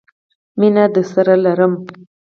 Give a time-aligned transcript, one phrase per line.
[0.59, 1.73] مینه درسره لرم